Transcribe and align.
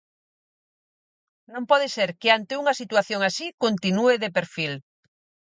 Non 1.53 1.63
pode 1.71 1.87
ser 1.95 2.09
que 2.21 2.29
ante 2.37 2.53
unha 2.61 2.77
situación 2.81 3.21
así 3.29 3.47
continúe 3.63 4.13
de 4.23 4.33
perfil. 4.37 4.73